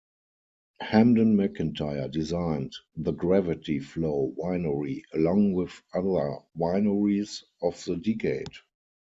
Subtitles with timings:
[0.79, 8.49] Hamden McIntyre designed the gravity flow winery along with other wineries of the decade.